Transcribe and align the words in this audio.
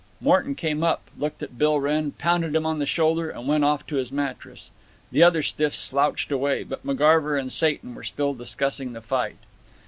Morton 0.19 0.55
came 0.55 0.81
up, 0.83 1.11
looked 1.15 1.43
at 1.43 1.59
Bill 1.59 1.79
Wrenn, 1.79 2.13
pounded 2.13 2.55
him 2.55 2.65
on 2.65 2.79
the 2.79 2.87
shoulder, 2.87 3.29
and 3.29 3.47
went 3.47 3.63
off 3.63 3.85
to 3.85 3.97
his 3.97 4.11
mattress. 4.11 4.71
The 5.11 5.21
other 5.21 5.43
stiffs 5.43 5.77
slouched 5.77 6.31
away, 6.31 6.63
but 6.63 6.83
McGarver 6.83 7.39
and 7.39 7.53
Satan 7.53 7.93
were 7.93 8.01
still 8.03 8.33
discussing 8.33 8.93
the 8.93 9.01
fight. 9.01 9.37